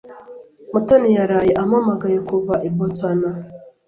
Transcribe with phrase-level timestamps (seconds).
[0.71, 3.19] Mutoni yaraye ampamagaye kuva i Boston.